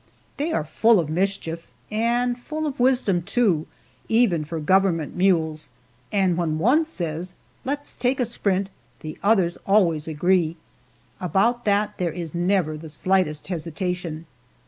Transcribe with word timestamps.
They 0.37 0.51
are 0.51 0.63
full 0.63 0.99
of 0.99 1.11
mischief, 1.11 1.71
and 1.91 2.35
full 2.35 2.65
of 2.65 2.79
wisdom, 2.79 3.21
too, 3.21 3.67
even 4.09 4.43
for 4.43 4.59
government 4.59 5.15
mules, 5.15 5.69
and 6.11 6.35
when 6.37 6.57
one 6.57 6.85
says, 6.85 7.35
"Let's 7.65 7.93
take 7.95 8.19
a 8.19 8.25
sprint," 8.25 8.69
the 9.01 9.19
others 9.21 9.59
always 9.63 10.07
agree 10.07 10.57
about 11.19 11.65
that 11.65 11.99
there 11.99 12.11
is 12.11 12.33
never 12.33 12.77
the 12.77 12.89
slightest 12.89 13.45
hesitation. 13.45 14.25